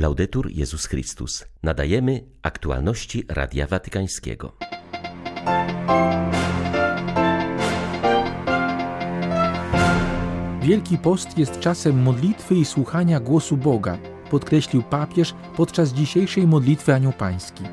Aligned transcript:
Laudetur 0.00 0.50
Jezus 0.50 0.86
Chrystus. 0.86 1.44
Nadajemy 1.62 2.24
aktualności 2.42 3.24
Radia 3.28 3.66
Watykańskiego. 3.66 4.52
Wielki 10.62 10.98
Post 10.98 11.38
jest 11.38 11.60
czasem 11.60 12.02
modlitwy 12.02 12.54
i 12.54 12.64
słuchania 12.64 13.20
głosu 13.20 13.56
Boga, 13.56 13.98
podkreślił 14.30 14.82
papież 14.82 15.34
podczas 15.56 15.92
dzisiejszej 15.92 16.46
modlitwy 16.46 16.94
Anioł 16.94 17.12
Pański. 17.12 17.64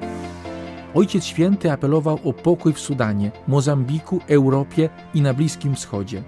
Ojciec 0.95 1.25
Święty 1.25 1.71
apelował 1.71 2.19
o 2.23 2.33
pokój 2.33 2.73
w 2.73 2.79
Sudanie, 2.79 3.31
Mozambiku, 3.47 4.19
Europie 4.27 4.89
i 5.13 5.21
na 5.21 5.33
Bliskim 5.33 5.75
Wschodzie. 5.75 6.23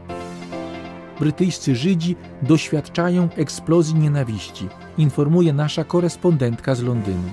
Brytyjscy 1.20 1.76
Żydzi 1.76 2.16
doświadczają 2.42 3.30
eksplozji 3.36 3.96
nienawiści, 3.96 4.68
informuje 4.98 5.54
nasza 5.54 5.84
korespondentka 5.84 6.76
z 6.76 6.82
Londynu. 6.82 7.30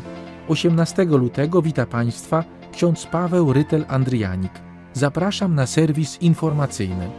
18 0.48 1.04
lutego 1.04 1.62
wita 1.62 1.86
Państwa 1.86 2.44
ksiądz 2.72 3.06
Paweł 3.06 3.52
Rytel 3.52 3.84
Andrianik. 3.88 4.52
Zapraszam 4.92 5.54
na 5.54 5.66
serwis 5.66 6.22
informacyjny. 6.22 7.10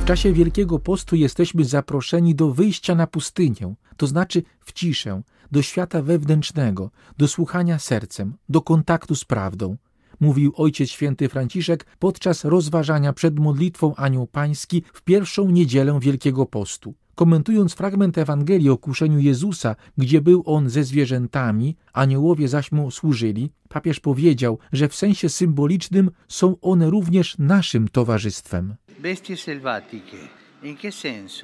W 0.00 0.06
czasie 0.06 0.32
Wielkiego 0.32 0.78
Postu 0.78 1.16
jesteśmy 1.16 1.64
zaproszeni 1.64 2.34
do 2.34 2.50
wyjścia 2.50 2.94
na 2.94 3.06
pustynię, 3.06 3.74
to 3.96 4.06
znaczy 4.06 4.42
w 4.60 4.72
ciszę, 4.72 5.22
do 5.52 5.62
świata 5.62 6.02
wewnętrznego, 6.02 6.90
do 7.18 7.28
słuchania 7.28 7.78
sercem, 7.78 8.34
do 8.48 8.62
kontaktu 8.62 9.14
z 9.14 9.24
prawdą, 9.24 9.76
mówił 10.20 10.52
Ojciec 10.56 10.90
Święty 10.90 11.28
Franciszek 11.28 11.86
podczas 11.98 12.44
rozważania 12.44 13.12
przed 13.12 13.38
modlitwą 13.38 13.94
Anioł 13.94 14.26
Pański 14.26 14.82
w 14.92 15.02
pierwszą 15.02 15.50
niedzielę 15.50 15.98
Wielkiego 16.00 16.46
Postu. 16.46 16.94
Komentując 17.14 17.74
fragment 17.74 18.18
Ewangelii 18.18 18.70
o 18.70 18.76
kuszeniu 18.76 19.18
Jezusa, 19.18 19.76
gdzie 19.98 20.20
był 20.20 20.42
on 20.46 20.70
ze 20.70 20.84
zwierzętami, 20.84 21.76
aniołowie 21.92 22.48
zaś 22.48 22.72
mu 22.72 22.90
służyli, 22.90 23.50
papież 23.68 24.00
powiedział, 24.00 24.58
że 24.72 24.88
w 24.88 24.94
sensie 24.94 25.28
symbolicznym 25.28 26.10
są 26.28 26.56
one 26.60 26.90
również 26.90 27.38
naszym 27.38 27.88
towarzystwem. 27.88 28.74
Bestie 29.02 29.36
selvatiche. 29.36 30.43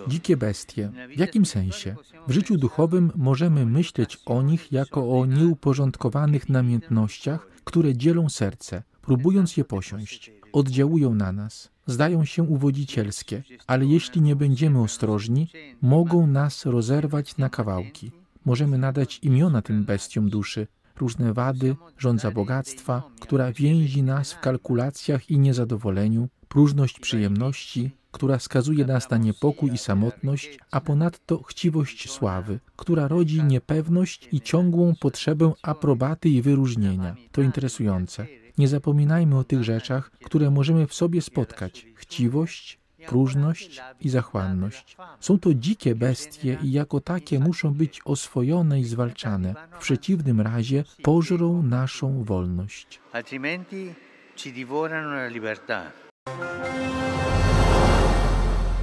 Dzikie 0.09 0.37
bestie. 0.37 0.91
W 1.17 1.19
jakim 1.19 1.47
sensie? 1.47 1.97
W 2.29 2.33
życiu 2.33 2.57
duchowym 2.57 3.13
możemy 3.17 3.67
myśleć 3.67 4.19
o 4.27 4.43
nich 4.43 4.73
jako 4.73 5.19
o 5.19 5.27
nieuporządkowanych 5.27 6.49
namiętnościach, 6.49 7.47
które 7.65 7.97
dzielą 7.97 8.29
serce, 8.29 8.83
próbując 9.03 9.57
je 9.57 9.65
posiąść. 9.65 10.33
Oddziałują 10.53 11.15
na 11.15 11.33
nas, 11.33 11.71
zdają 11.87 12.25
się 12.25 12.43
uwodzicielskie, 12.43 13.43
ale 13.67 13.87
jeśli 13.87 14.23
nie 14.23 14.37
będziemy 14.37 14.81
ostrożni, 14.81 15.49
mogą 15.83 16.27
nas 16.27 16.67
rozerwać 16.67 17.37
na 17.37 17.49
kawałki. 17.49 18.11
Możemy 18.45 18.79
nadać 18.79 19.19
imiona 19.23 19.63
tym 19.63 19.85
bestiom 19.85 20.31
duszy, 20.31 20.67
różne 20.97 21.33
wady, 21.33 21.77
rządza 21.99 22.31
bogactwa, 22.31 23.03
która 23.21 23.53
więzi 23.53 24.03
nas 24.03 24.33
w 24.33 24.41
kalkulacjach 24.41 25.31
i 25.31 25.39
niezadowoleniu, 25.39 26.29
próżność 26.49 27.01
przyjemności, 27.01 27.91
która 28.11 28.39
skazuje 28.39 28.87
nas 28.87 29.11
na 29.11 29.17
niepokój 29.17 29.73
i 29.73 29.79
samotność, 29.79 30.59
a 30.71 30.81
ponadto 30.81 31.43
chciwość 31.43 32.11
sławy, 32.11 32.59
która 32.77 33.09
rodzi 33.09 33.43
niepewność 33.43 34.29
i 34.33 34.41
ciągłą 34.41 34.95
potrzebę 35.01 35.53
aprobaty 35.63 36.29
i 36.29 36.43
wyróżnienia. 36.43 37.17
To 37.33 37.43
interesujące. 37.43 38.27
Nie 38.59 38.69
zapominajmy 38.69 39.39
o 39.39 39.45
tych 39.45 39.65
rzeczach, 39.65 40.11
które 40.25 40.51
możemy 40.51 40.87
w 40.87 40.95
sobie 40.95 41.23
spotkać. 41.23 41.87
Chciwość, 41.95 42.79
próżność 43.07 43.81
i 44.01 44.09
zachłanność. 44.09 44.97
Są 45.21 45.39
to 45.39 45.55
dzikie 45.55 45.95
bestie 45.95 46.59
i 46.63 46.73
jako 46.73 47.01
takie 47.01 47.39
muszą 47.39 47.75
być 47.75 48.01
oswojone 48.05 48.81
i 48.81 48.85
zwalczane. 48.85 49.55
W 49.79 49.79
przeciwnym 49.79 50.41
razie 50.41 50.85
pożrą 51.03 51.63
naszą 51.63 52.25
wolność. 52.25 53.01
Altrimenti 53.13 53.95
ci 54.37 54.53
divorano 54.53 55.11
la 55.11 55.29
libertà. 55.29 55.91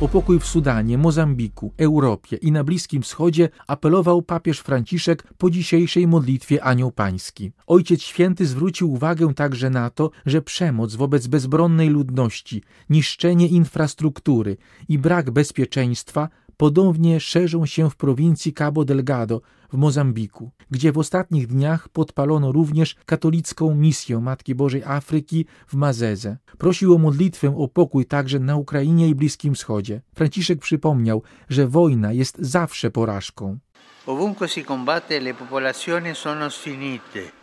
O 0.01 0.07
pokój 0.07 0.39
w 0.39 0.45
Sudanie, 0.45 0.97
Mozambiku, 0.97 1.73
Europie 1.77 2.37
i 2.37 2.51
na 2.51 2.63
Bliskim 2.63 3.01
Wschodzie 3.01 3.49
apelował 3.67 4.21
papież 4.21 4.59
Franciszek 4.59 5.23
po 5.37 5.49
dzisiejszej 5.49 6.07
modlitwie 6.07 6.63
Anioł 6.63 6.91
Pański. 6.91 7.51
Ojciec 7.67 8.01
Święty 8.01 8.45
zwrócił 8.45 8.93
uwagę 8.93 9.33
także 9.33 9.69
na 9.69 9.89
to, 9.89 10.11
że 10.25 10.41
przemoc 10.41 10.95
wobec 10.95 11.27
bezbronnej 11.27 11.89
ludności, 11.89 12.63
niszczenie 12.89 13.47
infrastruktury 13.47 14.57
i 14.89 14.99
brak 14.99 15.31
bezpieczeństwa 15.31 16.29
podobnie 16.57 17.19
szerzą 17.19 17.65
się 17.65 17.89
w 17.89 17.95
prowincji 17.95 18.53
Cabo 18.53 18.85
Delgado 18.85 19.41
w 19.73 19.77
Mozambiku, 19.77 20.51
gdzie 20.71 20.91
w 20.91 20.97
ostatnich 20.97 21.47
dniach 21.47 21.89
podpalono 21.89 22.51
również 22.51 22.95
katolicką 23.05 23.75
misję 23.75 24.19
Matki 24.19 24.55
Bożej 24.55 24.83
Afryki 24.83 25.45
w 25.67 25.73
Mazeze. 25.73 26.37
Prosił 26.57 26.95
o 26.95 26.97
modlitwę 26.97 27.57
o 27.57 27.67
pokój 27.67 28.05
także 28.05 28.39
na 28.39 28.55
Ukrainie 28.55 29.09
i 29.09 29.15
Bliskim 29.15 29.55
Wschodzie. 29.55 30.01
Franciszek 30.15 30.59
przypomniał, 30.59 31.21
że 31.49 31.67
wojna 31.67 32.13
jest 32.13 32.37
zawsze 32.39 32.91
porażką. 32.91 33.57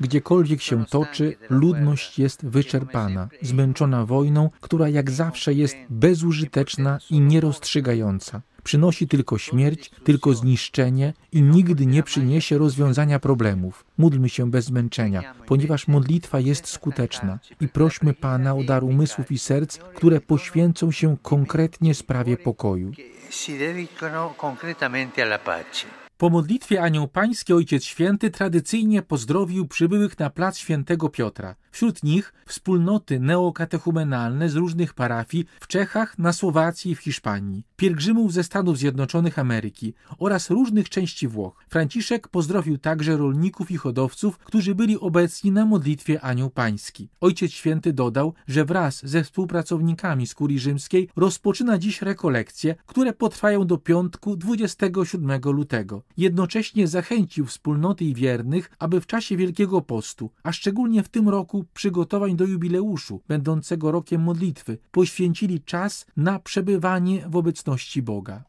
Gdziekolwiek 0.01 0.63
się 0.63 0.85
toczy, 0.85 1.37
ludność 1.51 2.19
jest 2.19 2.47
wyczerpana, 2.47 3.29
zmęczona 3.43 4.07
wojną, 4.07 4.51
która 4.61 4.89
jak 4.89 5.11
zawsze 5.11 5.55
jest 5.55 5.77
bezużyteczna 5.91 6.99
i 7.11 7.21
nierozstrzygająca. 7.21 8.43
Przynosi 8.65 9.09
tylko 9.09 9.39
śmierć, 9.39 9.91
tylko 10.05 10.35
zniszczenie 10.35 11.13
i 11.33 11.43
nigdy 11.43 11.87
nie 11.87 12.03
przyniesie 12.03 12.59
rozwiązania 12.59 13.19
problemów. 13.19 13.85
Módlmy 13.99 14.29
się 14.29 14.51
bez 14.51 14.65
zmęczenia, 14.65 15.35
ponieważ 15.47 15.89
modlitwa 15.89 16.41
jest 16.41 16.69
skuteczna 16.69 17.39
i 17.61 17.69
prośmy 17.69 18.15
Pana 18.15 18.55
o 18.55 18.63
dar 18.65 18.85
umysłów 18.85 19.33
i 19.33 19.39
serc, 19.39 19.79
które 19.79 20.21
poświęcą 20.21 20.91
się 20.93 21.17
konkretnie 21.23 21.95
sprawie 21.95 22.37
pokoju. 22.37 22.93
Si 23.31 23.59
dedicano 23.59 24.35
concretamente 24.37 25.23
alla 25.23 25.39
pace. 25.39 26.04
Po 26.19 26.31
modlitwie 26.31 26.83
Anioł 26.83 27.09
Pański 27.09 27.53
Ojciec 27.53 27.85
Święty 27.85 28.31
tradycyjnie 28.31 29.03
pozdrowił 29.03 29.67
przybyłych 29.69 30.19
na 30.19 30.31
plac 30.31 30.59
Świętego 30.59 31.09
Piotra. 31.09 31.57
Wśród 31.71 32.03
nich 32.03 32.33
wspólnoty 32.47 33.21
neokatechumenalne 33.21 34.49
z 34.49 34.55
różnych 34.55 34.95
parafii 34.95 35.45
w 35.61 35.67
Czechach, 35.67 36.19
na 36.19 36.33
Słowacji 36.33 36.91
i 36.91 36.95
w 36.95 36.99
Hiszpanii, 36.99 37.65
pielgrzymów 37.77 38.33
ze 38.33 38.45
Stanów 38.45 38.79
Zjednoczonych 38.79 39.39
Ameryki 39.39 39.95
oraz 40.19 40.51
różnych 40.51 40.89
części 40.89 41.29
Włoch. 41.29 41.65
Franciszek 41.69 42.29
pozdrowił 42.29 42.79
także 42.79 43.17
rolników 43.17 43.71
i 43.71 43.77
hodowców, 43.77 44.39
którzy 44.39 44.75
byli 44.75 45.01
obecni 45.01 45.53
na 45.53 45.65
modlitwie 45.65 46.21
Anioł 46.21 46.51
Pański. 46.51 47.09
Ojciec 47.21 47.53
Święty 47.53 47.93
dodał, 47.93 48.35
że 48.49 48.65
wraz 48.65 49.07
ze 49.07 49.25
współpracownikami 49.25 50.27
z 50.27 50.35
Kurii 50.35 50.59
Rzymskiej 50.59 51.09
rozpoczyna 51.17 51.79
dziś 51.79 52.03
rekolekcje, 52.03 52.75
które 52.87 53.13
potrwają 53.13 53.67
do 53.67 53.79
piątku 53.79 54.37
27 54.37 55.41
lutego. 55.45 56.04
Jednocześnie 56.17 56.89
zachęcił 56.89 57.47
wspólnoty 57.47 58.05
i 58.05 58.15
wiernych, 58.15 58.71
aby 58.79 59.01
w 59.01 59.07
czasie 59.07 59.37
Wielkiego 59.37 59.81
Postu, 59.81 60.31
a 60.43 60.53
szczególnie 60.53 61.03
w 61.03 61.09
tym 61.09 61.29
roku 61.29 61.65
przygotowań 61.75 62.37
do 62.37 62.45
jubileuszu, 62.45 63.21
będącego 63.29 63.93
rokiem 63.93 64.23
modlitwy, 64.23 64.79
poświęcili 64.91 65.61
czas 65.61 66.07
na 66.17 66.39
przebywanie 66.39 67.29
w 67.29 67.37
obecności 67.37 68.03
Boga. 68.03 68.45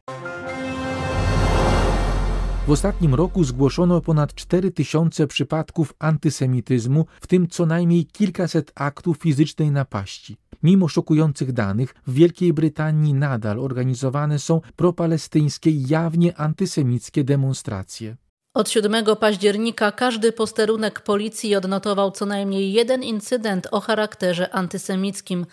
W 2.66 2.70
ostatnim 2.70 3.14
roku 3.14 3.44
zgłoszono 3.44 4.00
ponad 4.00 4.34
4 4.34 4.70
tysiące 4.70 5.26
przypadków 5.26 5.94
antysemityzmu, 5.98 7.06
w 7.20 7.26
tym 7.26 7.48
co 7.48 7.66
najmniej 7.66 8.06
kilkaset 8.06 8.72
aktów 8.74 9.16
fizycznej 9.16 9.70
napaści. 9.70 10.36
Mimo 10.62 10.88
szokujących 10.88 11.52
danych, 11.52 11.94
w 12.06 12.12
Wielkiej 12.14 12.52
Brytanii 12.52 13.14
nadal 13.14 13.60
organizowane 13.60 14.38
są 14.38 14.60
propalestyńskie 14.76 15.70
jawnie 15.70 16.36
antysemickie 16.36 17.24
demonstracje. 17.24 18.16
Od 18.54 18.70
7 18.70 19.04
października 19.20 19.92
każdy 19.92 20.32
posterunek 20.32 21.00
policji 21.00 21.56
odnotował 21.56 22.10
co 22.10 22.26
najmniej 22.26 22.72
jeden 22.72 23.02
incydent 23.02 23.68
o 23.70 23.80
charakterze 23.80 24.54
antysemickim. 24.54 25.46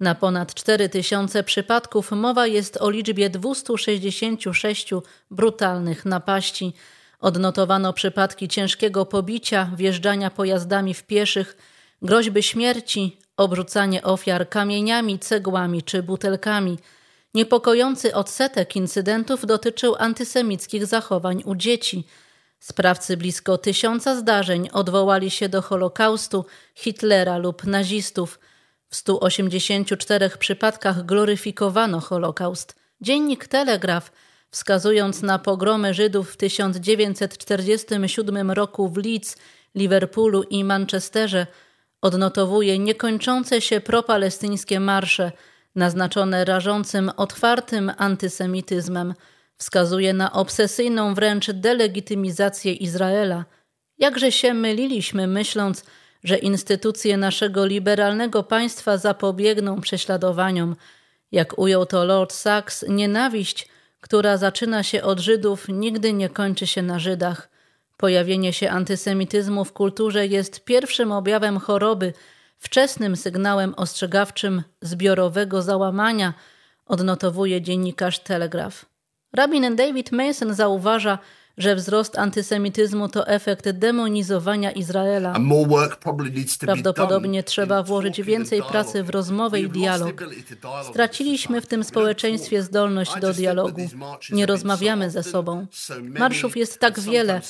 Na 0.00 0.14
ponad 0.14 0.54
4 0.54 0.88
tysiące 0.88 1.42
przypadków 1.42 2.12
mowa 2.12 2.46
jest 2.46 2.76
o 2.76 2.90
liczbie 2.90 3.30
266 3.30 4.90
brutalnych 5.30 6.04
napaści. 6.04 6.72
Odnotowano 7.20 7.92
przypadki 7.92 8.48
ciężkiego 8.48 9.06
pobicia, 9.06 9.70
wjeżdżania 9.76 10.30
pojazdami 10.30 10.94
w 10.94 11.02
pieszych, 11.02 11.56
groźby 12.02 12.42
śmierci, 12.42 13.18
obrzucanie 13.36 14.02
ofiar 14.02 14.48
kamieniami, 14.48 15.18
cegłami 15.18 15.82
czy 15.82 16.02
butelkami. 16.02 16.78
Niepokojący 17.34 18.14
odsetek 18.14 18.76
incydentów 18.76 19.46
dotyczył 19.46 19.94
antysemickich 19.98 20.86
zachowań 20.86 21.42
u 21.44 21.54
dzieci. 21.54 22.06
Sprawcy 22.60 23.16
blisko 23.16 23.58
tysiąca 23.58 24.16
zdarzeń 24.16 24.68
odwołali 24.72 25.30
się 25.30 25.48
do 25.48 25.62
Holokaustu, 25.62 26.44
Hitlera 26.74 27.38
lub 27.38 27.64
nazistów. 27.64 28.38
W 28.94 28.96
184 28.96 30.30
przypadkach 30.38 31.06
gloryfikowano 31.06 32.00
Holokaust. 32.00 32.76
Dziennik 33.00 33.48
Telegraf 33.48 34.12
wskazując 34.50 35.22
na 35.22 35.38
pogromy 35.38 35.94
Żydów 35.94 36.32
w 36.32 36.36
1947 36.36 38.50
roku 38.50 38.88
w 38.88 38.96
Leeds, 38.96 39.36
Liverpoolu 39.74 40.42
i 40.42 40.64
Manchesterze, 40.64 41.46
odnotowuje 42.02 42.78
niekończące 42.78 43.60
się 43.60 43.80
propalestyńskie 43.80 44.80
marsze 44.80 45.32
naznaczone 45.74 46.44
rażącym, 46.44 47.10
otwartym 47.16 47.92
antysemityzmem. 47.98 49.14
Wskazuje 49.56 50.12
na 50.12 50.32
obsesyjną 50.32 51.14
wręcz 51.14 51.50
delegitymizację 51.50 52.72
Izraela. 52.72 53.44
Jakże 53.98 54.32
się 54.32 54.54
myliliśmy, 54.54 55.26
myśląc, 55.26 55.84
że 56.24 56.38
instytucje 56.38 57.16
naszego 57.16 57.66
liberalnego 57.66 58.42
państwa 58.42 58.98
zapobiegną 58.98 59.80
prześladowaniom. 59.80 60.76
Jak 61.32 61.58
ujął 61.58 61.86
to 61.86 62.04
Lord 62.04 62.32
Sachs, 62.32 62.84
nienawiść, 62.88 63.68
która 64.00 64.36
zaczyna 64.36 64.82
się 64.82 65.02
od 65.02 65.20
Żydów, 65.20 65.68
nigdy 65.68 66.12
nie 66.12 66.28
kończy 66.28 66.66
się 66.66 66.82
na 66.82 66.98
Żydach. 66.98 67.48
Pojawienie 67.96 68.52
się 68.52 68.70
antysemityzmu 68.70 69.64
w 69.64 69.72
kulturze 69.72 70.26
jest 70.26 70.64
pierwszym 70.64 71.12
objawem 71.12 71.58
choroby, 71.58 72.12
wczesnym 72.58 73.16
sygnałem 73.16 73.74
ostrzegawczym 73.76 74.62
zbiorowego 74.80 75.62
załamania, 75.62 76.34
odnotowuje 76.86 77.62
dziennikarz 77.62 78.18
Telegraph. 78.18 78.84
Rabin 79.32 79.76
David 79.76 80.12
Mason 80.12 80.54
zauważa, 80.54 81.18
że 81.58 81.76
wzrost 81.76 82.18
antysemityzmu 82.18 83.08
to 83.08 83.28
efekt 83.28 83.70
demonizowania 83.70 84.72
Izraela. 84.72 85.34
Prawdopodobnie 86.60 87.42
trzeba 87.42 87.82
włożyć 87.82 88.22
więcej 88.22 88.62
pracy 88.62 89.02
w 89.02 89.10
rozmowę 89.10 89.60
i 89.60 89.68
dialog. 89.68 90.24
Straciliśmy 90.90 91.60
w 91.60 91.66
tym 91.66 91.84
społeczeństwie 91.84 92.62
zdolność 92.62 93.20
do 93.20 93.32
dialogu. 93.32 93.88
Nie 94.32 94.46
rozmawiamy 94.46 95.10
ze 95.10 95.22
sobą. 95.22 95.66
Marszów 96.02 96.56
jest 96.56 96.78
tak 96.78 97.00
wiele, 97.00 97.40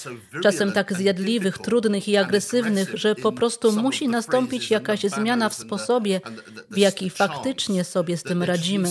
czasem 0.42 0.72
tak 0.72 0.92
zjadliwych, 0.92 1.58
trudnych 1.58 2.08
i 2.08 2.16
agresywnych, 2.16 2.90
że 2.94 3.14
po 3.14 3.32
prostu 3.32 3.72
musi 3.72 4.08
nastąpić 4.08 4.70
jakaś 4.70 5.00
zmiana 5.00 5.48
w 5.48 5.54
sposobie, 5.54 6.20
w 6.70 6.78
jaki 6.78 7.10
faktycznie 7.10 7.84
sobie 7.84 8.16
z 8.16 8.22
tym 8.22 8.42
radzimy. 8.42 8.88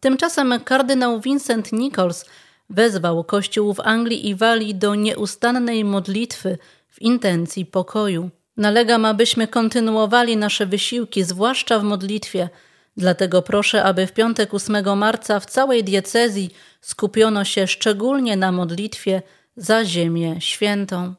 Tymczasem 0.00 0.60
kardynał 0.64 1.20
Vincent 1.20 1.72
Nichols 1.72 2.23
wezwał 2.70 3.24
Kościół 3.24 3.74
w 3.74 3.80
Anglii 3.80 4.28
i 4.28 4.34
Walii 4.34 4.74
do 4.74 4.94
nieustannej 4.94 5.84
modlitwy 5.84 6.58
w 6.88 7.02
intencji 7.02 7.66
pokoju. 7.66 8.30
Nalegam, 8.56 9.04
abyśmy 9.04 9.48
kontynuowali 9.48 10.36
nasze 10.36 10.66
wysiłki, 10.66 11.24
zwłaszcza 11.24 11.78
w 11.78 11.84
modlitwie. 11.84 12.48
Dlatego 12.96 13.42
proszę, 13.42 13.84
aby 13.84 14.06
w 14.06 14.12
piątek 14.12 14.54
8 14.54 14.98
marca 14.98 15.40
w 15.40 15.46
całej 15.46 15.84
diecezji 15.84 16.50
skupiono 16.80 17.44
się 17.44 17.66
szczególnie 17.66 18.36
na 18.36 18.52
modlitwie 18.52 19.22
za 19.56 19.84
Ziemię 19.84 20.36
Świętą. 20.38 21.14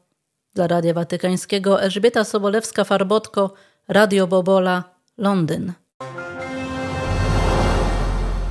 Dla 0.54 0.68
Radia 0.68 0.94
Watykańskiego 0.94 1.82
Elżbieta 1.82 2.22
Sobolewska-Farbotko, 2.22 3.50
Radio 3.88 4.28
Bobola, 4.28 4.84
Londyn. 5.18 5.74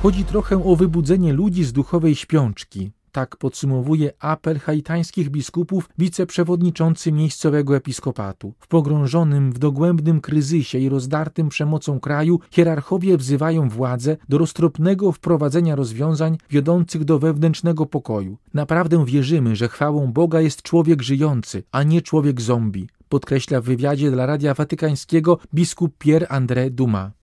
Chodzi 0.05 0.25
trochę 0.25 0.63
o 0.63 0.75
wybudzenie 0.75 1.33
ludzi 1.33 1.63
z 1.63 1.73
duchowej 1.73 2.15
śpiączki. 2.15 2.91
Tak 3.11 3.37
podsumowuje 3.37 4.13
apel 4.19 4.59
haitańskich 4.59 5.29
biskupów 5.29 5.89
wiceprzewodniczący 5.97 7.11
miejscowego 7.11 7.75
episkopatu. 7.75 8.53
W 8.59 8.67
pogrążonym 8.67 9.51
w 9.51 9.59
dogłębnym 9.59 10.21
kryzysie 10.21 10.79
i 10.79 10.89
rozdartym 10.89 11.49
przemocą 11.49 11.99
kraju 11.99 12.39
hierarchowie 12.51 13.17
wzywają 13.17 13.69
władze 13.69 14.17
do 14.29 14.37
roztropnego 14.37 15.11
wprowadzenia 15.11 15.75
rozwiązań 15.75 16.37
wiodących 16.49 17.05
do 17.05 17.19
wewnętrznego 17.19 17.85
pokoju. 17.85 18.37
Naprawdę 18.53 19.05
wierzymy, 19.05 19.55
że 19.55 19.67
chwałą 19.67 20.13
Boga 20.13 20.41
jest 20.41 20.61
człowiek 20.61 21.01
żyjący, 21.01 21.63
a 21.71 21.83
nie 21.83 22.01
człowiek 22.01 22.41
zombie, 22.41 22.89
podkreśla 23.09 23.61
w 23.61 23.63
wywiadzie 23.63 24.11
dla 24.11 24.25
Radia 24.25 24.53
Watykańskiego 24.53 25.37
biskup 25.53 25.97
Pierre 25.97 26.27
André 26.27 26.69
Dumas. 26.69 27.24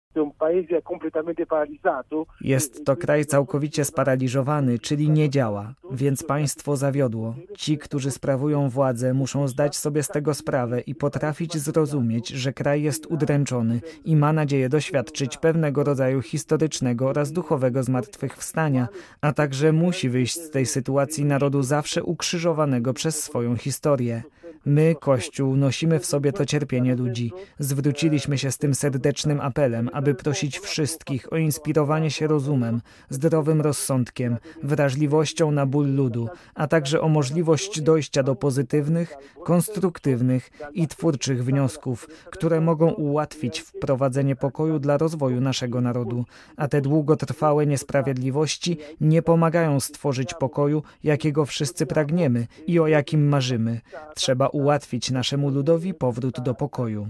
Jest 2.41 2.85
to 2.85 2.95
kraj 2.95 3.25
całkowicie 3.25 3.85
sparaliżowany, 3.85 4.79
czyli 4.79 5.09
nie 5.09 5.29
działa, 5.29 5.73
więc 5.91 6.23
państwo 6.23 6.77
zawiodło. 6.77 7.35
Ci, 7.57 7.77
którzy 7.77 8.11
sprawują 8.11 8.69
władzę, 8.69 9.13
muszą 9.13 9.47
zdać 9.47 9.77
sobie 9.77 10.03
z 10.03 10.07
tego 10.07 10.33
sprawę 10.33 10.79
i 10.79 10.95
potrafić 10.95 11.57
zrozumieć, 11.57 12.29
że 12.29 12.53
kraj 12.53 12.81
jest 12.81 13.05
udręczony 13.05 13.81
i 14.05 14.15
ma 14.15 14.33
nadzieję 14.33 14.69
doświadczyć 14.69 15.37
pewnego 15.37 15.83
rodzaju 15.83 16.21
historycznego 16.21 17.07
oraz 17.07 17.31
duchowego 17.31 17.83
zmartwychwstania, 17.83 18.87
a 19.21 19.33
także 19.33 19.71
musi 19.71 20.09
wyjść 20.09 20.35
z 20.35 20.49
tej 20.49 20.65
sytuacji 20.65 21.25
narodu 21.25 21.63
zawsze 21.63 22.03
ukrzyżowanego 22.03 22.93
przez 22.93 23.23
swoją 23.23 23.55
historię. 23.55 24.23
My, 24.65 24.95
Kościół, 24.99 25.55
nosimy 25.55 25.99
w 25.99 26.05
sobie 26.05 26.33
to 26.33 26.45
cierpienie 26.45 26.95
ludzi. 26.95 27.31
Zwróciliśmy 27.59 28.37
się 28.37 28.51
z 28.51 28.57
tym 28.57 28.75
serdecznym 28.75 29.41
apelem, 29.41 29.89
aby 29.93 30.15
prosić 30.15 30.59
wszystkich 30.59 31.33
o 31.33 31.37
inspirowanie 31.37 32.11
się 32.11 32.27
rozumem, 32.27 32.81
zdrowym 33.09 33.61
rozsądkiem, 33.61 34.37
wrażliwością 34.63 35.51
na 35.51 35.65
ból 35.65 35.95
ludu, 35.95 36.29
a 36.55 36.67
także 36.67 37.01
o 37.01 37.09
możliwość 37.09 37.81
dojścia 37.81 38.23
do 38.23 38.35
pozytywnych, 38.35 39.13
konstruktywnych 39.43 40.51
i 40.73 40.87
twórczych 40.87 41.45
wniosków, 41.45 42.07
które 42.31 42.61
mogą 42.61 42.91
ułatwić 42.91 43.59
wprowadzenie 43.59 44.35
pokoju 44.35 44.79
dla 44.79 44.97
rozwoju 44.97 45.41
naszego 45.41 45.81
narodu. 45.81 46.25
A 46.57 46.67
te 46.67 46.81
długotrwałe 46.81 47.65
niesprawiedliwości 47.65 48.77
nie 49.01 49.21
pomagają 49.21 49.79
stworzyć 49.79 50.33
pokoju, 50.33 50.83
jakiego 51.03 51.45
wszyscy 51.45 51.85
pragniemy 51.85 52.47
i 52.67 52.79
o 52.79 52.87
jakim 52.87 53.27
marzymy. 53.27 53.81
Trzeba 54.15 54.46
ułatwić 54.47 55.11
naszemu 55.11 55.49
ludowi 55.49 55.93
powrót 55.93 56.39
do 56.39 56.53
pokoju. 56.53 57.07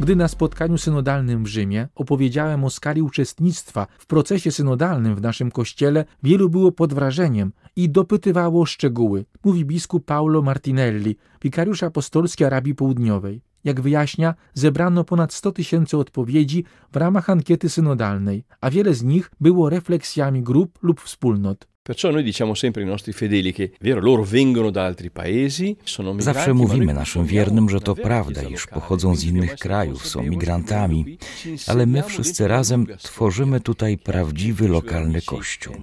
Gdy 0.00 0.16
na 0.16 0.28
spotkaniu 0.28 0.78
synodalnym 0.78 1.44
w 1.44 1.46
Rzymie 1.46 1.88
opowiedziałem 1.94 2.64
o 2.64 2.70
skali 2.70 3.02
uczestnictwa 3.02 3.86
w 3.98 4.06
procesie 4.06 4.50
synodalnym 4.50 5.16
w 5.16 5.22
naszym 5.22 5.50
kościele, 5.50 6.04
wielu 6.22 6.50
było 6.50 6.72
pod 6.72 6.94
wrażeniem 6.94 7.52
i 7.76 7.90
dopytywało 7.90 8.62
o 8.62 8.66
szczegóły, 8.66 9.24
mówi 9.44 9.64
biskup 9.64 10.04
Paulo 10.04 10.42
Martinelli, 10.42 11.16
wikariusz 11.42 11.82
apostolski 11.82 12.44
Arabii 12.44 12.74
Południowej. 12.74 13.42
Jak 13.64 13.80
wyjaśnia, 13.80 14.34
zebrano 14.54 15.04
ponad 15.04 15.32
100 15.32 15.52
tysięcy 15.52 15.96
odpowiedzi 15.96 16.64
w 16.92 16.96
ramach 16.96 17.30
ankiety 17.30 17.68
synodalnej, 17.68 18.44
a 18.60 18.70
wiele 18.70 18.94
z 18.94 19.02
nich 19.02 19.30
było 19.40 19.70
refleksjami 19.70 20.42
grup 20.42 20.78
lub 20.82 21.00
wspólnot. 21.00 21.69
Perciò 21.82 22.10
noi 22.10 22.22
diciamo 22.22 22.54
sempre 22.54 22.82
ai 22.82 22.88
nostri 22.88 23.12
fedeli 23.12 23.52
che, 23.54 23.72
vero, 23.80 24.00
loro 24.00 24.22
vengono 24.22 24.70
da 24.70 24.84
altri 24.84 25.10
paesi, 25.10 25.76
sono 25.84 26.12
migranti, 26.14 26.38
Zawsze 26.38 26.54
mówimy 26.54 26.94
naszym 26.94 27.24
wiernym, 27.26 27.70
że 27.70 27.80
to 27.80 27.94
prawda, 27.94 28.42
iż 28.42 28.66
pochodzą 28.66 29.14
z 29.14 29.24
innych 29.24 29.54
krajów, 29.54 30.06
są 30.06 30.22
migrantami, 30.22 31.18
ale 31.66 31.86
my 31.86 32.02
wszyscy 32.02 32.48
razem 32.48 32.86
tworzymy 32.98 33.60
tutaj 33.60 33.98
prawdziwy 33.98 34.68
lokalny 34.68 35.22
kościół. 35.22 35.74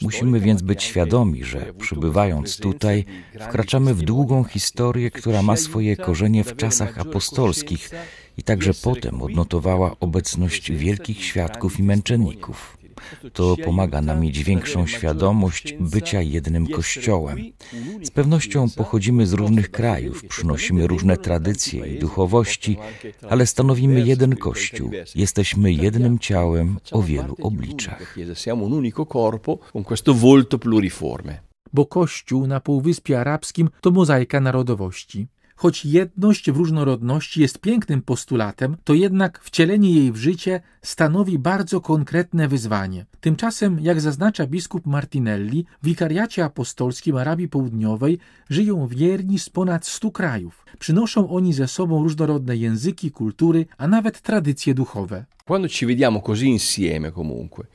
Musimy 0.00 0.40
więc 0.40 0.62
być 0.62 0.82
świadomi, 0.82 1.44
że 1.44 1.74
przybywając 1.78 2.56
tutaj, 2.56 3.04
wkraczamy 3.40 3.94
w 3.94 4.02
długą 4.02 4.44
historię, 4.44 5.10
która 5.10 5.42
ma 5.42 5.56
swoje 5.56 5.96
korzenie 5.96 6.44
w 6.44 6.56
czasach 6.56 6.98
apostolskich 6.98 7.90
i 8.38 8.42
także 8.42 8.74
potem 8.74 9.22
odnotowała 9.22 9.96
obecność 10.00 10.72
wielkich 10.72 11.24
świadków 11.24 11.78
i 11.78 11.82
męczenników. 11.82 12.76
To 13.32 13.56
pomaga 13.64 14.02
nam 14.02 14.20
mieć 14.20 14.44
większą 14.44 14.86
świadomość 14.86 15.74
bycia 15.80 16.20
jednym 16.22 16.66
kościołem. 16.66 17.38
Z 18.02 18.10
pewnością 18.10 18.70
pochodzimy 18.76 19.26
z 19.26 19.32
różnych 19.32 19.70
krajów, 19.70 20.24
przynosimy 20.28 20.86
różne 20.86 21.16
tradycje 21.16 21.86
i 21.86 21.98
duchowości, 21.98 22.76
ale 23.30 23.46
stanowimy 23.46 24.00
jeden 24.00 24.36
kościół. 24.36 24.90
Jesteśmy 25.14 25.72
jednym 25.72 26.18
ciałem 26.18 26.78
o 26.92 27.02
wielu 27.02 27.36
obliczach. 27.42 28.16
Bo 31.72 31.86
kościół 31.86 32.46
na 32.46 32.60
Półwyspie 32.60 33.20
Arabskim 33.20 33.70
to 33.80 33.90
mozaika 33.90 34.40
narodowości. 34.40 35.26
Choć 35.56 35.84
jedność 35.84 36.50
w 36.50 36.56
różnorodności 36.56 37.40
jest 37.40 37.58
pięknym 37.58 38.02
postulatem, 38.02 38.76
to 38.84 38.94
jednak 38.94 39.40
wcielenie 39.40 39.92
jej 39.92 40.12
w 40.12 40.16
życie 40.16 40.60
stanowi 40.82 41.38
bardzo 41.38 41.80
konkretne 41.80 42.48
wyzwanie. 42.48 43.06
Tymczasem, 43.20 43.80
jak 43.80 44.00
zaznacza 44.00 44.46
biskup 44.46 44.86
Martinelli, 44.86 45.64
w 45.82 45.86
wikariacie 45.86 46.44
apostolskim 46.44 47.16
Arabii 47.16 47.48
Południowej 47.48 48.18
żyją 48.50 48.86
wierni 48.86 49.38
z 49.38 49.50
ponad 49.50 49.86
stu 49.86 50.10
krajów. 50.12 50.64
Przynoszą 50.78 51.30
oni 51.30 51.52
ze 51.52 51.68
sobą 51.68 52.02
różnorodne 52.02 52.56
języki, 52.56 53.10
kultury, 53.10 53.66
a 53.78 53.88
nawet 53.88 54.20
tradycje 54.20 54.74
duchowe. 54.74 55.24
Quando 55.46 55.68
ci 55.68 55.86
vediamo 55.86 56.20
così 56.20 56.46
insieme 56.48 57.12
comunque, 57.12 57.66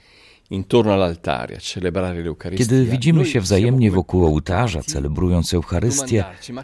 Kiedy 2.57 2.85
widzimy 2.85 3.25
się 3.25 3.41
wzajemnie 3.41 3.91
wokół 3.91 4.25
ołtarza, 4.25 4.81
celebrując 4.83 5.53
Eucharystię, 5.53 6.23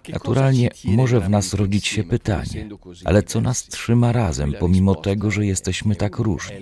naturalnie 0.09 0.69
może 0.83 1.19
w 1.19 1.29
nas 1.29 1.53
rodzić 1.53 1.87
się 1.87 2.03
pytanie, 2.03 2.69
ale 3.05 3.23
co 3.23 3.41
nas 3.41 3.67
trzyma 3.67 4.11
razem, 4.11 4.53
pomimo 4.59 4.95
tego, 4.95 5.31
że 5.31 5.45
jesteśmy 5.45 5.95
tak 5.95 6.17
różni? 6.17 6.55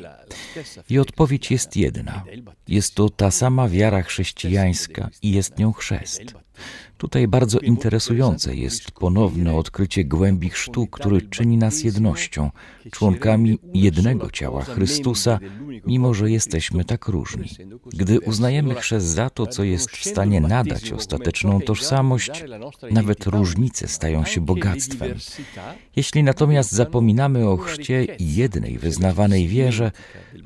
I 0.89 0.99
odpowiedź 0.99 1.51
jest 1.51 1.77
jedna. 1.77 2.23
Jest 2.67 2.95
to 2.95 3.09
ta 3.09 3.31
sama 3.31 3.69
wiara 3.69 4.01
chrześcijańska 4.01 5.09
i 5.21 5.31
jest 5.31 5.59
nią 5.59 5.73
chrzest. 5.73 6.44
Tutaj 6.97 7.27
bardzo 7.27 7.59
interesujące 7.59 8.55
jest 8.55 8.91
ponowne 8.91 9.55
odkrycie 9.55 10.03
głębi 10.05 10.49
chrztu, 10.49 10.87
który 10.87 11.21
czyni 11.21 11.57
nas 11.57 11.83
jednością, 11.83 12.51
członkami 12.91 13.59
jednego 13.73 14.31
ciała 14.31 14.63
Chrystusa, 14.63 15.39
mimo 15.85 16.13
że 16.13 16.31
jesteśmy 16.31 16.85
tak 16.85 17.07
różni. 17.07 17.49
Gdy 17.85 18.19
uznajemy 18.19 18.75
chrzest 18.75 19.07
za 19.07 19.29
to, 19.29 19.47
co 19.47 19.63
jest 19.63 19.89
w 19.89 20.09
stanie 20.09 20.41
nadać 20.41 20.91
ostateczną 20.91 21.61
tożsamość, 21.61 22.43
nawet 22.91 23.25
różnice 23.25 23.87
stają 23.87 24.25
się 24.25 24.41
bogactwem. 24.41 25.17
Jeśli 25.95 26.23
natomiast 26.23 26.71
zapominamy 26.71 27.49
o 27.49 27.57
chrzcie 27.57 28.05
i 28.19 28.35
jednej 28.35 28.77
wyznawanej 28.77 29.47
wierze, 29.47 29.91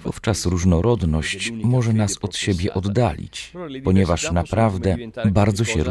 wówczas 0.03 0.45
różnorodność 0.45 1.51
może 1.63 1.93
nas 1.93 2.17
od 2.21 2.35
siebie 2.35 2.73
oddalić, 2.73 3.53
ponieważ 3.83 4.31
naprawdę 4.31 4.97
bardzo 5.31 5.63
się 5.63 5.83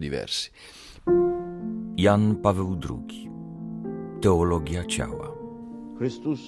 diversi. 0.00 0.50
Jan 1.96 2.36
Paweł 2.36 2.78
II. 2.90 3.30
Teologia 4.20 4.84
ciała. 4.84 5.32
Chrystus, 5.98 6.40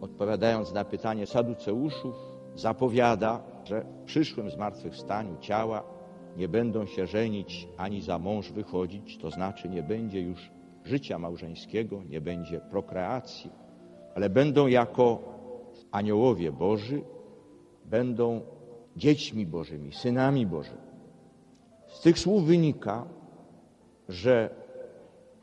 odpowiadając 0.00 0.72
na 0.72 0.84
pytanie 0.84 1.26
saduceuszów, 1.26 2.14
zapowiada, 2.54 3.42
że 3.64 3.84
w 4.02 4.04
przyszłym 4.04 4.50
zmartwychwstaniu 4.50 5.36
ciała 5.40 5.82
nie 6.36 6.48
będą 6.48 6.86
się 6.86 7.06
żenić 7.06 7.68
ani 7.76 8.02
za 8.02 8.18
mąż 8.18 8.52
wychodzić, 8.52 9.18
to 9.18 9.30
znaczy 9.30 9.68
nie 9.68 9.82
będzie 9.82 10.20
już 10.20 10.50
życia 10.84 11.18
małżeńskiego, 11.18 12.02
nie 12.04 12.20
będzie 12.20 12.60
prokreacji, 12.60 13.50
ale 14.20 14.30
będą 14.30 14.66
jako 14.66 15.18
aniołowie 15.90 16.52
Boży, 16.52 17.02
będą 17.84 18.40
dziećmi 18.96 19.46
Bożymi, 19.46 19.92
synami 19.92 20.46
Bożymi. 20.46 20.90
Z 21.86 22.00
tych 22.00 22.18
słów 22.18 22.44
wynika, 22.44 23.04
że 24.08 24.50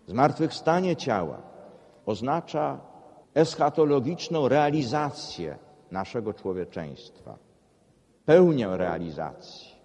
zmartwychwstanie 0.08 0.96
ciała 0.96 1.42
oznacza 2.06 2.80
eschatologiczną 3.34 4.48
realizację 4.48 5.58
naszego 5.92 6.34
człowieczeństwa, 6.34 7.38
pełnię 8.26 8.68
realizacji. 8.78 9.76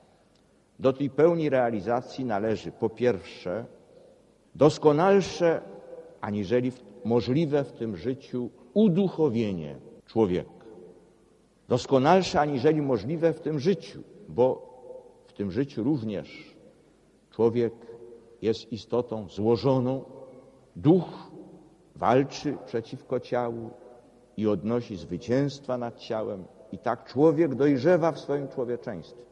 Do 0.78 0.92
tej 0.92 1.10
pełni 1.10 1.50
realizacji 1.50 2.24
należy 2.24 2.72
po 2.72 2.90
pierwsze 2.90 3.64
doskonalsze, 4.54 5.60
aniżeli 6.20 6.72
możliwe 7.04 7.64
w 7.64 7.72
tym 7.72 7.96
życiu 7.96 8.50
uduchowienie 8.74 9.76
człowieka. 10.06 10.50
Doskonalsze 11.68 12.40
aniżeli 12.40 12.82
możliwe 12.82 13.32
w 13.32 13.40
tym 13.40 13.60
życiu, 13.60 14.02
bo 14.28 14.72
w 15.26 15.32
tym 15.32 15.50
życiu 15.50 15.84
również 15.84 16.56
człowiek 17.30 17.72
jest 18.42 18.72
istotą 18.72 19.28
złożoną, 19.28 20.04
duch 20.76 21.30
walczy 21.96 22.56
przeciwko 22.66 23.20
ciału 23.20 23.70
i 24.36 24.48
odnosi 24.48 24.96
zwycięstwa 24.96 25.78
nad 25.78 25.98
ciałem, 25.98 26.44
i 26.72 26.78
tak 26.78 27.04
człowiek 27.04 27.54
dojrzewa 27.54 28.12
w 28.12 28.20
swoim 28.20 28.48
człowieczeństwie. 28.48 29.22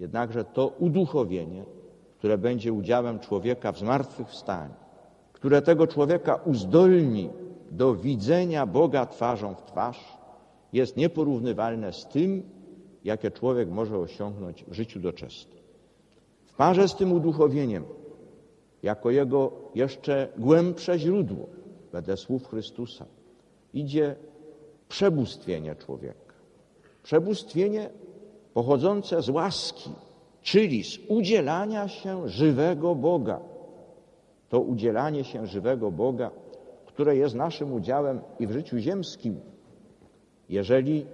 Jednakże 0.00 0.44
to 0.44 0.68
uduchowienie, 0.68 1.64
które 2.18 2.38
będzie 2.38 2.72
udziałem 2.72 3.18
człowieka 3.18 3.72
w 3.72 3.78
zmartwychwstaniu, 3.78 4.74
które 5.46 5.62
tego 5.62 5.86
człowieka 5.86 6.34
uzdolni 6.44 7.30
do 7.70 7.94
widzenia 7.94 8.66
Boga 8.66 9.06
twarzą 9.06 9.54
w 9.54 9.62
twarz, 9.62 10.18
jest 10.72 10.96
nieporównywalne 10.96 11.92
z 11.92 12.06
tym, 12.06 12.42
jakie 13.04 13.30
człowiek 13.30 13.70
może 13.70 13.98
osiągnąć 13.98 14.64
w 14.64 14.72
życiu 14.72 15.00
doczesnym. 15.00 15.58
W 16.44 16.54
parze 16.54 16.88
z 16.88 16.94
tym 16.94 17.12
uduchowieniem, 17.12 17.84
jako 18.82 19.10
jego 19.10 19.52
jeszcze 19.74 20.28
głębsze 20.38 20.98
źródło, 20.98 21.46
wedle 21.92 22.16
słów 22.16 22.48
Chrystusa, 22.48 23.06
idzie 23.74 24.16
przebóstwienie 24.88 25.74
człowieka. 25.74 26.34
Przebóstwienie 27.02 27.90
pochodzące 28.54 29.22
z 29.22 29.28
łaski, 29.28 29.90
czyli 30.42 30.84
z 30.84 30.98
udzielania 31.08 31.88
się 31.88 32.28
żywego 32.28 32.94
Boga. 32.94 33.55
To 34.48 34.60
udzielanie 34.60 35.24
się 35.24 35.46
żywego 35.46 35.90
Boga, 35.90 36.30
które 36.86 37.16
jest 37.16 37.34
naszym 37.34 37.72
udziałem 37.72 38.20
i 38.38 38.46
w 38.46 38.52
życiu 38.52 38.78
ziemskim, 38.78 39.40
jeżeli 40.48 41.06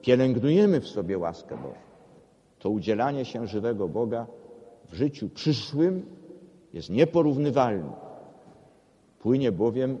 pielęgnujemy 0.00 0.80
w 0.80 0.88
sobie 0.88 1.18
łaskę 1.18 1.56
Bożą, 1.56 1.74
to 2.58 2.70
udzielanie 2.70 3.24
się 3.24 3.46
żywego 3.46 3.88
Boga 3.88 4.26
w 4.88 4.94
życiu 4.94 5.28
przyszłym 5.28 6.06
jest 6.72 6.90
nieporównywalne. 6.90 7.92
Płynie 9.18 9.52
bowiem 9.52 9.98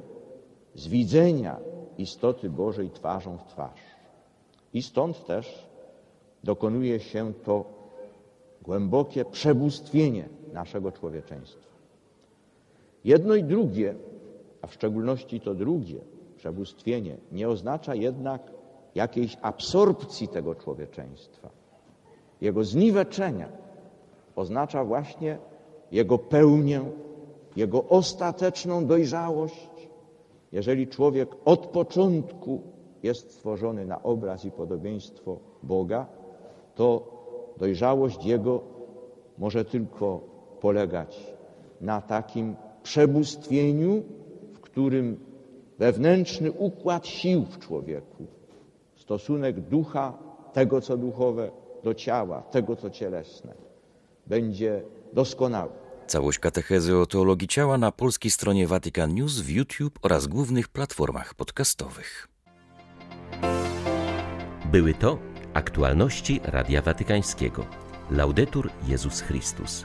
z 0.74 0.88
widzenia 0.88 1.60
istoty 1.98 2.50
Bożej 2.50 2.90
twarzą 2.90 3.38
w 3.38 3.44
twarz. 3.44 3.80
I 4.74 4.82
stąd 4.82 5.26
też 5.26 5.68
dokonuje 6.44 7.00
się 7.00 7.32
to 7.44 7.64
głębokie 8.62 9.24
przebóstwienie 9.24 10.28
naszego 10.52 10.92
człowieczeństwa. 10.92 11.73
Jedno 13.04 13.34
i 13.34 13.44
drugie, 13.44 13.94
a 14.62 14.66
w 14.66 14.74
szczególności 14.74 15.40
to 15.40 15.54
drugie, 15.54 16.00
przebóstwienie, 16.36 17.16
nie 17.32 17.48
oznacza 17.48 17.94
jednak 17.94 18.52
jakiejś 18.94 19.36
absorpcji 19.42 20.28
tego 20.28 20.54
człowieczeństwa, 20.54 21.50
jego 22.40 22.64
zniweczenia, 22.64 23.48
oznacza 24.36 24.84
właśnie 24.84 25.38
jego 25.92 26.18
pełnię, 26.18 26.80
jego 27.56 27.84
ostateczną 27.84 28.86
dojrzałość. 28.86 29.88
Jeżeli 30.52 30.88
człowiek 30.88 31.28
od 31.44 31.66
początku 31.66 32.60
jest 33.02 33.32
stworzony 33.32 33.86
na 33.86 34.02
obraz 34.02 34.44
i 34.44 34.50
podobieństwo 34.50 35.38
Boga, 35.62 36.06
to 36.74 37.06
dojrzałość 37.56 38.24
jego 38.24 38.60
może 39.38 39.64
tylko 39.64 40.20
polegać 40.60 41.34
na 41.80 42.00
takim 42.00 42.56
przebóstwieniu, 42.84 44.02
w 44.54 44.60
którym 44.60 45.20
wewnętrzny 45.78 46.52
układ 46.52 47.06
sił 47.06 47.44
w 47.44 47.58
człowieku 47.58 48.26
stosunek 48.96 49.60
ducha, 49.60 50.18
tego 50.52 50.80
co 50.80 50.96
duchowe, 50.96 51.50
do 51.82 51.94
ciała, 51.94 52.42
tego 52.42 52.76
co 52.76 52.90
cielesne, 52.90 53.54
będzie 54.26 54.82
doskonały. 55.12 55.70
Całość 56.06 56.38
katechezy 56.38 56.96
o 56.96 57.06
teologii 57.06 57.48
ciała 57.48 57.78
na 57.78 57.92
polskiej 57.92 58.30
stronie 58.30 58.66
Vatican 58.66 59.14
News, 59.14 59.40
w 59.40 59.50
YouTube 59.50 59.98
oraz 60.02 60.26
głównych 60.26 60.68
platformach 60.68 61.34
podcastowych. 61.34 62.28
Były 64.72 64.94
to 64.94 65.18
aktualności 65.54 66.40
Radia 66.44 66.82
Watykańskiego. 66.82 67.66
Laudetur 68.10 68.70
Jezus 68.88 69.20
Chrystus. 69.20 69.84